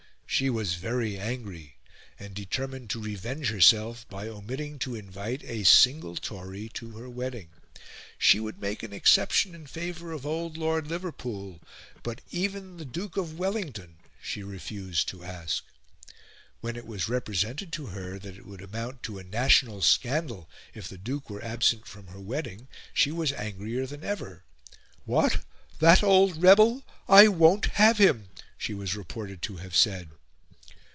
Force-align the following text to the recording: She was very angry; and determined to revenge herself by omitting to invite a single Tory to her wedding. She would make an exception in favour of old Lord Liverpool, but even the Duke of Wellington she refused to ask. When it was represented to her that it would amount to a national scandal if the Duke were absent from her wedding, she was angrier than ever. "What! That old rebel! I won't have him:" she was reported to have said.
She 0.33 0.49
was 0.49 0.75
very 0.75 1.19
angry; 1.19 1.75
and 2.17 2.33
determined 2.33 2.89
to 2.91 3.03
revenge 3.03 3.49
herself 3.49 4.07
by 4.07 4.29
omitting 4.29 4.79
to 4.79 4.95
invite 4.95 5.43
a 5.43 5.65
single 5.65 6.15
Tory 6.15 6.69
to 6.69 6.91
her 6.97 7.09
wedding. 7.09 7.49
She 8.17 8.39
would 8.39 8.57
make 8.61 8.81
an 8.81 8.93
exception 8.93 9.53
in 9.53 9.67
favour 9.67 10.13
of 10.13 10.25
old 10.25 10.55
Lord 10.57 10.87
Liverpool, 10.87 11.59
but 12.01 12.21
even 12.31 12.77
the 12.77 12.85
Duke 12.85 13.17
of 13.17 13.37
Wellington 13.37 13.97
she 14.23 14.41
refused 14.41 15.09
to 15.09 15.21
ask. 15.25 15.65
When 16.61 16.77
it 16.77 16.87
was 16.87 17.09
represented 17.09 17.73
to 17.73 17.87
her 17.87 18.17
that 18.17 18.37
it 18.37 18.45
would 18.45 18.61
amount 18.61 19.03
to 19.03 19.19
a 19.19 19.25
national 19.25 19.81
scandal 19.81 20.49
if 20.73 20.87
the 20.87 20.97
Duke 20.97 21.29
were 21.29 21.43
absent 21.43 21.85
from 21.85 22.07
her 22.07 22.21
wedding, 22.21 22.69
she 22.93 23.11
was 23.11 23.33
angrier 23.33 23.85
than 23.85 24.05
ever. 24.05 24.45
"What! 25.03 25.41
That 25.79 26.01
old 26.01 26.41
rebel! 26.41 26.85
I 27.09 27.27
won't 27.27 27.65
have 27.65 27.97
him:" 27.97 28.29
she 28.57 28.73
was 28.73 28.95
reported 28.95 29.41
to 29.41 29.57
have 29.57 29.75
said. 29.75 30.07